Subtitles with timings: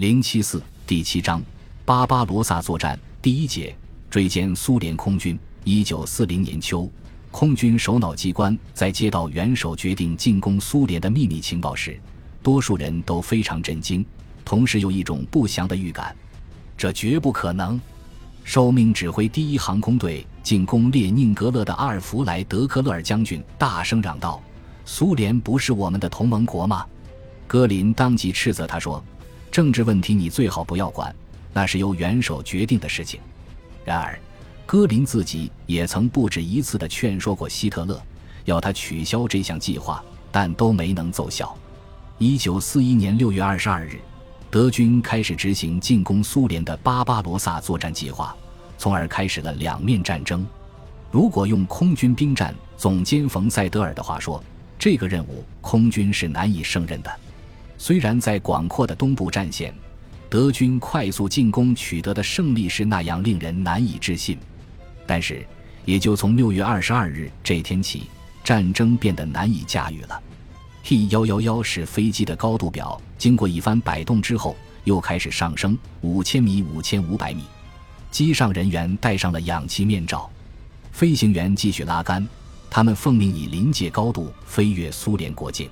[0.00, 1.42] 零七四第七章
[1.84, 3.76] 巴巴罗萨作战第一节
[4.08, 5.38] 追歼苏联空军。
[5.62, 6.90] 一九四零年秋，
[7.30, 12.00] 空军首脑机关在接到元首决定进攻苏联的秘密情报时，
[12.42, 14.02] 多数人都非常震惊，
[14.42, 16.16] 同时有一种不祥的预感：
[16.78, 17.78] 这绝不可能。
[18.42, 24.42] 受命指挥第一航空队进攻列宁格勒的阿尔弗莱德克勒尔将军大声嚷道
[24.86, 26.86] ：“苏联不是我们的同盟国吗？”
[27.46, 29.04] 戈林当即斥责他说。
[29.50, 31.14] 政治问题你最好不要管，
[31.52, 33.20] 那是由元首决定的事情。
[33.84, 34.18] 然而，
[34.64, 38.00] 戈林自己也曾不止一次地劝说过希特勒，
[38.44, 41.56] 要他取消这项计划，但都没能奏效。
[42.18, 43.98] 一九四一年六月二十二日，
[44.50, 48.36] 德军开始执行进攻苏联的巴巴罗萨作战计划，
[48.78, 50.46] 从而开始了两面战争。
[51.10, 54.40] 如果用空军兵站总监冯塞德尔的话说，
[54.78, 57.10] 这个任务空军是难以胜任的。
[57.82, 59.74] 虽然在广阔的东部战线，
[60.28, 64.38] 德军快速进攻取得的胜利是那样令人难以置信，
[65.06, 65.46] 但是
[65.86, 68.02] 也就从六月二十二日这天起，
[68.44, 70.22] 战争变得难以驾驭了。
[70.84, 77.44] T 幺幺幺是飞机的高度表，经过一番摆动之后，又开始上升五千米、五千五百米。
[78.10, 80.30] 机上人员戴上了氧气面罩，
[80.92, 82.28] 飞行员继续拉杆，
[82.68, 85.66] 他们奉命以临界高度飞越苏联国境。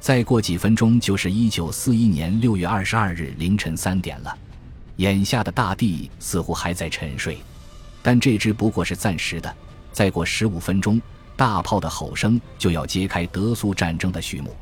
[0.00, 4.38] 再过几分钟就是一九四一年六月二十二日凌晨三点了，
[4.96, 7.38] 眼下的大地似乎还在沉睡，
[8.02, 9.52] 但这只不过是暂时的。
[9.92, 11.00] 再过十五分钟，
[11.36, 14.54] 大炮的吼声就要揭开德苏战争的序幕，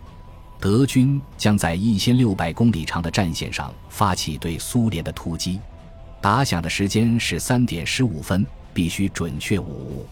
[0.59, 5.61] 德军将在一千六百公里长的战线上发起对苏联的突击。
[6.23, 10.07] 打响的时间是三点十五分，必须准确无误，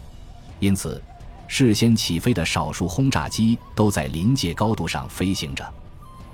[0.59, 1.01] 因此。
[1.47, 5.63] 事先起飞的少数轰炸机都在临界高度上飞行着，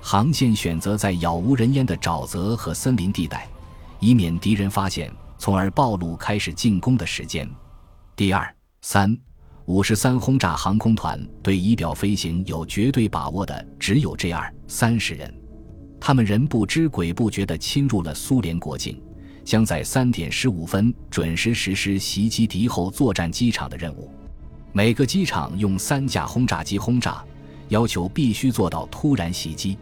[0.00, 3.46] 航线选择在杳无人烟的沼泽和森林地带，
[3.98, 7.48] 以免敌人发现，从而暴露开始进攻的时间。
[8.16, 9.16] 第二、三、
[9.66, 15.32] 五十三轰炸航空团对仪表飞行有绝对把握的只有这二三十人，
[16.00, 19.02] 他们人不知鬼不觉地侵入了苏联国境，
[19.44, 24.10] 将在三点十五分准时实施袭击敌后作战机场的任务。
[24.72, 27.24] 每个机场用三架轰炸机轰炸，
[27.70, 29.76] 要求必须做到突然袭击。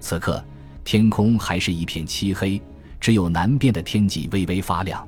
[0.00, 0.44] 此刻
[0.82, 2.60] 天空还是一片漆黑，
[2.98, 5.06] 只有南边的天际微微发亮。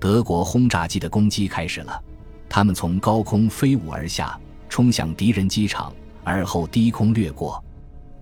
[0.00, 2.02] 德国轰炸机的攻击开始了，
[2.48, 4.38] 他们从高空飞舞而下，
[4.68, 5.94] 冲向敌人机场，
[6.24, 7.62] 而后低空掠过。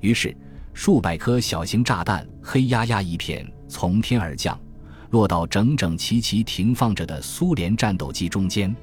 [0.01, 0.37] 于是
[0.75, 4.61] 数百颗小型炸弹黑压压一片从天而降，
[5.09, 8.77] 落到整整齐齐停放着的苏联战斗机中间。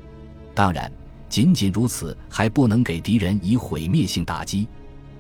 [0.55, 0.91] 当然。
[1.31, 4.68] 仅仅如此还不能给敌人以毁灭性打击，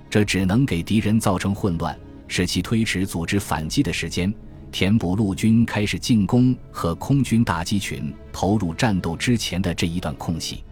[0.09, 4.31] 这只能给敌人造成混乱，使其推迟组织反击的时间，
[4.73, 10.65] 填补陆军开始进攻和空军打击群投入战斗之前的这一段空隙。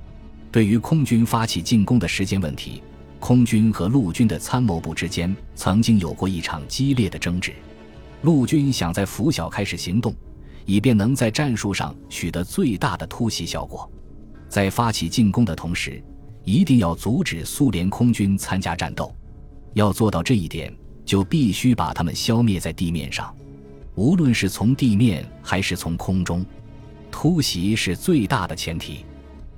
[0.52, 2.84] 对于空军发起进攻的时间问题，
[3.18, 7.54] 空军和陆军的参谋部之间曾经有过一场激烈的争执。
[8.24, 10.14] 陆军想在拂晓开始行动，
[10.66, 13.90] 以便能在战术上取得最大的突袭效果。
[14.50, 16.04] 在发起进攻的同时，
[16.44, 19.16] 一定要阻止苏联空军参加战斗。
[19.74, 23.34] 要做到这一点，就必须把他们消灭在地面上，
[23.94, 26.44] 无论是从地面还是从空中。
[27.12, 29.06] 突袭是最大的前提。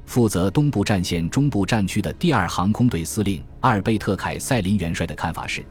[0.06, 5.66] 负责东部战线中部战区的第二航空队司令阿尔贝特·凯塞林元帅的看法是：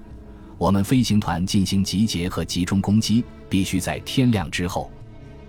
[0.56, 4.90] 我们飞行团进行集结和集中攻击，必须在天亮之后。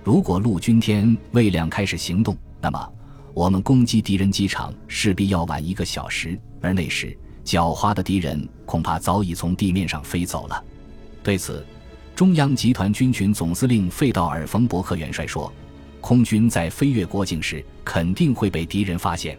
[0.03, 2.93] 如果陆军天未亮开始行动，那么。
[3.33, 10.63] 我们攻击敌人机场势必要晚一个小时，而那时狡猾的敌人恐怕早已从地面上飞走了。
[11.23, 11.65] 对此，
[12.15, 15.51] 中央集团军群总司令费道尔·冯伯克元帅说
[16.01, 19.37] ：“空军在飞越国境时肯定会被敌人发现，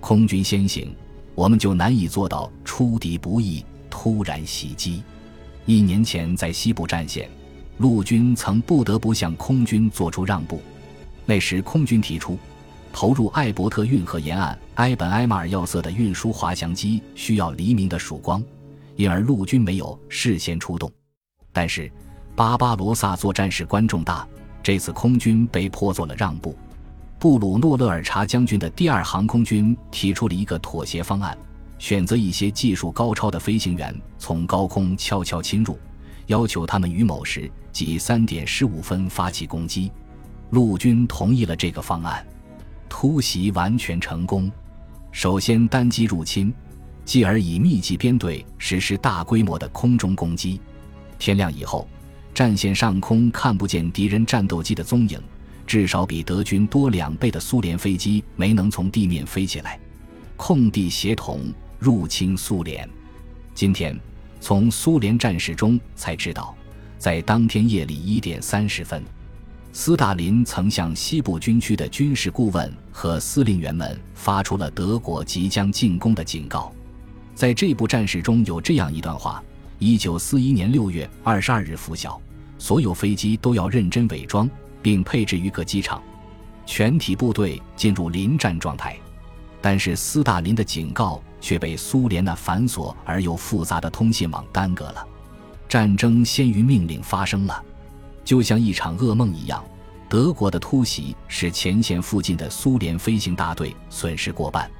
[0.00, 0.92] 空军先行，
[1.34, 5.02] 我们就难以做到出敌不意、突然袭击。”
[5.66, 7.30] 一年前在西部战线，
[7.78, 10.60] 陆军曾不得不向空军做出让步，
[11.26, 12.36] 那时空军提出。
[12.92, 18.42] 投入艾伯特运河沿岸埃本埃马尔要塞的运输滑翔机需要黎明的曙光，
[18.96, 20.90] 因而陆军没有事先出动。
[21.52, 21.90] 但是
[22.34, 24.26] 巴巴罗萨作战事关重大，
[24.62, 26.56] 这次空军被迫做了让步。
[27.18, 31.36] 布鲁诺勒尔查将军的第二航空军提出了一个妥协方案，
[31.78, 35.78] 选择一些技术高超的飞行员从高空悄悄侵入，
[36.26, 39.92] 要求他们于某时即三点十五分发起攻击。
[40.50, 42.26] 陆军同意了这个方案。
[42.90, 44.52] 突袭完全成功，
[45.12, 46.52] 首先单机入侵，
[47.04, 50.60] 继而以密集编队实施大规模的空中攻击。
[51.18, 51.88] 天亮以后，
[52.34, 55.18] 战线上空看不见敌人战斗机的踪影，
[55.66, 59.78] 至少比德军多两倍的苏联飞机没能从地面飞起来，
[60.36, 62.86] 空地协同入侵苏联。
[63.54, 63.98] 今天
[64.40, 66.54] 从苏联战史中才知道，
[66.98, 69.02] 在当天夜里一点三十分。
[69.72, 76.72] 斯大林曾向西部军区的军事顾问和司令员们发出了德国即将进攻的警告。
[77.36, 79.42] 在这部战史中有这样一段话：
[79.78, 82.20] 一九四一年六月二十二日拂晓，
[82.58, 84.50] 所有飞机都要认真伪装，
[84.82, 86.02] 并配置于各机场，
[86.66, 88.96] 全体部队进入临战状态。
[89.62, 95.06] 但是斯大林的警告却被苏联那繁琐而又复杂的通信网耽搁了。
[95.68, 97.64] 战争先于命令发生了。
[98.24, 99.64] 就像一场噩梦一样，
[100.08, 104.70] 德国的突袭使前线附近的苏联飞行大队损失过半。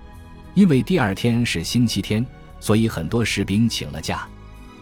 [0.54, 2.24] 因为第二天是星期天，
[2.58, 4.26] 所以很多士兵请了假。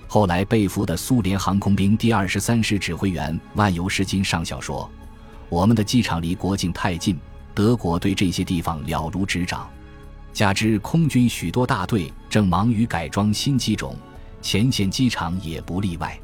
[0.06, 4.90] 后来被俘的苏联航空兵第二十三师指挥员万尤什金上校说
[5.50, 7.19] ：“我们的机场离国境太近，
[7.55, 9.69] 德国对这些地方了如指掌。
[10.32, 13.94] 加之空军许多大队正忙于改装新机种，
[14.40, 16.19] 前线机场也不例外。”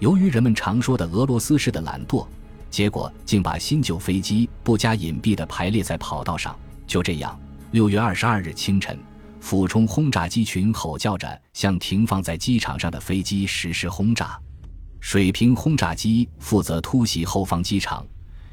[0.00, 2.26] 由于人们常说的俄罗斯式的懒惰，
[2.70, 6.54] 结果竟把新旧飞机不加隐蔽地排列在跑道上。
[6.86, 7.38] 就这样，
[7.70, 8.98] 六月二十二日清晨，
[9.40, 14.38] 俯冲轰炸机群吼叫着向停放在机场上的飞机实施轰炸。
[15.00, 18.04] 水平轰炸机负责突袭后方机场，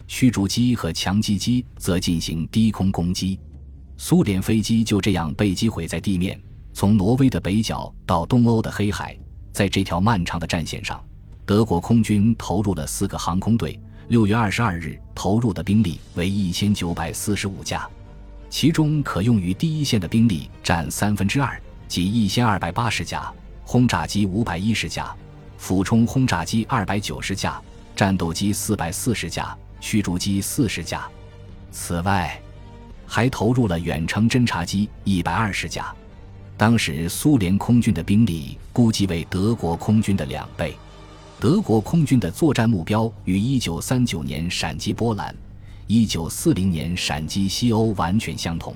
[0.08, 3.40] 驱逐机和强击机则进行低空攻击。
[3.98, 6.40] 苏联飞机就这样被击毁在地面。
[6.74, 9.18] 从挪威的北角到东欧的黑海，
[9.52, 11.04] 在这条漫长的战线上。
[11.46, 13.80] 德国空军投入了四个航空队。
[14.08, 17.88] 六月二十二日投入的兵力为一千九百四十五架，
[18.50, 21.58] 其中可用于第一线的兵力占三分之二，
[21.88, 23.32] 即一千二百八十架
[23.64, 25.16] 轰炸机、五百一十架
[25.58, 27.62] 俯冲轰炸机、二百九十架
[27.96, 31.08] 战斗机、四百四十架驱逐机、四十架。
[31.72, 32.38] 此外，
[33.06, 35.94] 还投入了远程侦察机一百二十架。
[36.58, 40.76] 当时苏联空军的兵力估计为德国空军的两倍。
[41.42, 45.36] 德国空军的作战目标与1939年闪击波兰、
[45.88, 48.76] 1940年闪击西欧完全相同。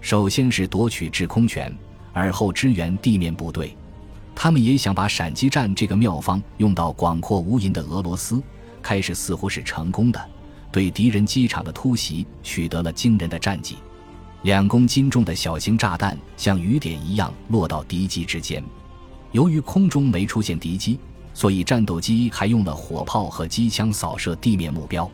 [0.00, 1.70] 首先是夺取制空权，
[2.14, 3.76] 而后支援地面部队。
[4.34, 8.42] 他们也想把闪击战这个妙方用到广阔无垠的俄罗斯。
[8.80, 10.30] 开始似乎是成功的，
[10.72, 13.76] 对敌人机场的突袭取得了惊人的战绩。
[14.44, 18.64] 两公斤重的小型炸弹像雨点一样落到敌机之间。
[19.32, 20.98] 由于空中没出现敌机。
[21.32, 25.10] 所以，战斗机还用了火炮和机枪扫射地面目标。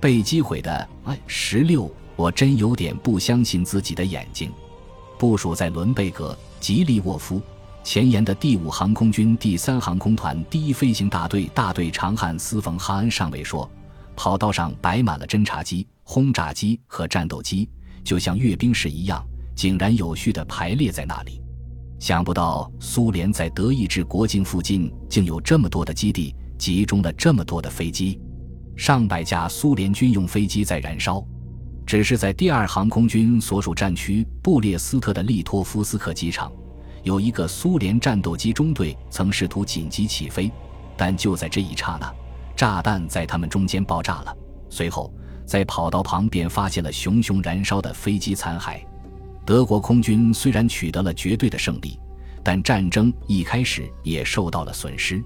[0.00, 4.50] 被击毁的哎十六，我真有点不相信自己的眼睛。
[5.18, 7.42] 部署在伦贝格、吉利沃夫
[7.82, 13.68] 前沿的第五航空军第三航空团第一飞行大队大队长汉斯·冯·哈恩上尉说
[14.14, 17.68] ：“跑道上摆满了侦察机、轰炸机和战斗机，
[18.04, 19.26] 就像阅兵式一样，
[19.56, 21.40] 井然有序地排列在那里。”
[21.98, 28.20] 想不到苏联在德意志国境附近竟有这么多的基地，集中了这么多的飞机，
[28.76, 31.24] 上百架苏联军用飞机在燃烧。
[31.84, 36.52] 只是在第二航空军所属战区布列斯特的利托夫斯克机场，
[37.02, 40.52] 有一个苏联战斗机中队曾试图紧急起飞，
[40.96, 42.14] 但就在这一刹那，
[42.54, 44.36] 炸弹在他们中间爆炸了。
[44.68, 45.10] 随后，
[45.46, 48.78] 在跑道旁边发现了熊熊燃烧的飞机残骸。
[49.48, 51.98] 德国空军虽然取得了绝对的胜利，
[52.44, 55.24] 但战争一开始也受到了损失，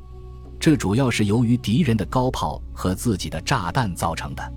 [0.60, 4.52] 这主要是由于敌人的高炮和自己的炸弹造成的。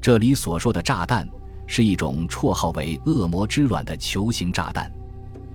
[0.00, 1.28] 这里所说的炸弹
[1.66, 4.90] 是一种绰号为“恶魔之卵”的球形炸弹，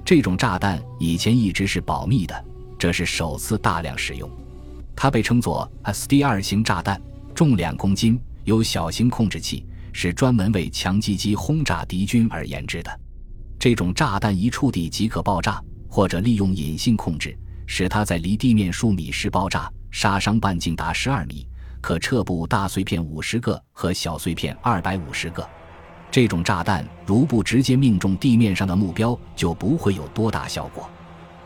[0.06, 2.46] 这种炸弹以前一直是保密的，
[2.78, 4.30] 这是首次大量使用。
[4.96, 7.02] 它被称作 S D 二型炸弹，
[7.34, 13.00] 重两公斤，有小型控制器，是专门为强击机轰炸敌军而研制的。
[13.60, 21.48] 这种炸弹一触地即可爆炸，或者利用隐性控制，使它在离地面数米时爆炸，杀伤半径达十二米，
[21.82, 25.48] 可撤部大碎片五十个和小碎片二百五十个。
[26.12, 30.84] 这种炸弹如不直接命中地面上的目标，就不会有多大效果；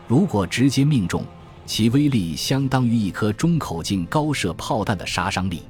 [0.06, 1.24] 如果直接命中，
[1.64, 5.62] 其威力相当于一颗中口径高射炮弹的杀伤力。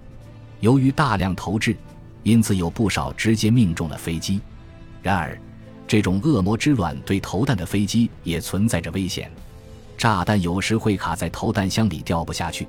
[0.60, 1.76] 由于大量投掷，
[2.22, 4.40] 因此有不少直接命中了飞机。
[5.02, 5.40] 然而，
[5.92, 9.30] 这种恶魔之卵对投弹的飞机也存在着危险，
[9.98, 12.66] 炸弹有时会卡在投弹箱里掉不下去，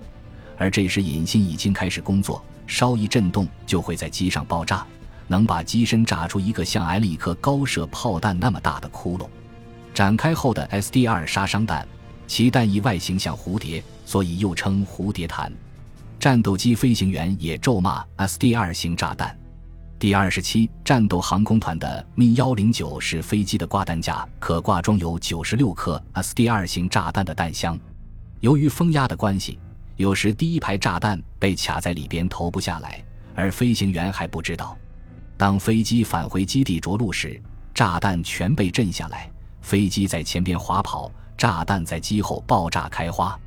[0.57, 4.85] 而这时引信已经开始工作，稍一震动就会在机上爆炸，
[5.29, 9.25] 能把机身炸出一个像挨了一颗高射炮弹那么大的窟窿。
[9.93, 11.87] 展开后的 SD-2 杀伤弹，
[12.27, 15.49] 其弹翼外形像蝴蝶，所以又称蝴蝶弹。
[16.19, 19.33] 战斗机飞行员也咒骂 SDR 型炸弹。
[20.03, 27.79] 第二十七战斗航空团的 Mi 幺零九式飞机的挂弹架可挂装有九十六颗 S D 二型炸弹的弹箱，
[28.41, 29.57] 由于风压的关系，
[29.95, 33.01] 有时第一排炸弹被卡在里边投不下来，
[33.33, 34.77] 而飞行员还不知道。
[35.37, 37.41] 当飞机返回基地着陆时，
[37.73, 39.31] 炸弹全被震下来，
[39.61, 43.39] 飞机在前边滑跑，炸弹在机后爆炸开花。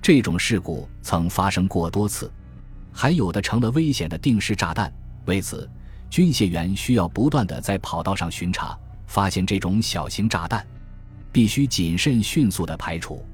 [0.00, 2.30] 这种事故曾发生过多次，
[2.92, 4.88] 还有的成了危险的定时炸弹。
[5.24, 5.68] 为此，
[6.08, 10.66] 军械员需要不断地在跑道上巡查，发现这种小型炸弹，
[11.30, 13.24] 必须谨慎、迅速地排除，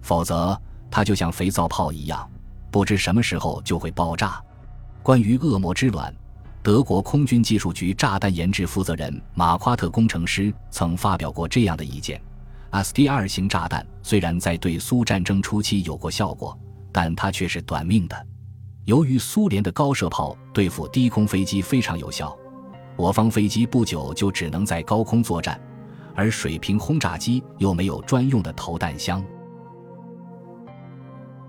[0.00, 0.58] 否则
[0.90, 2.28] 它就像肥皂泡一样，
[2.70, 4.42] 不知什么时候就会爆炸。
[5.02, 6.14] 关于恶魔之卵，
[6.62, 12.20] 德国空军技术局炸弹研制负责人马夸特工程师曾发表过这样的意见
[12.70, 16.56] ：SDR 型炸弹虽然在对苏战争初期有过效果，
[16.92, 18.26] 但它却是短命的。
[18.84, 22.36] 由于苏联的高射炮对付低空飞机非常有效，
[22.96, 25.60] 我方飞机不久就只能在高空作战，
[26.16, 29.24] 而水平轰炸机又没有专用的投弹箱。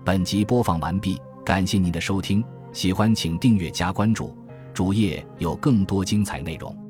[0.04, 4.36] 本集播放完毕，感谢您的收听，喜欢请订阅加关注，
[4.72, 6.83] 主页有更多精彩内容。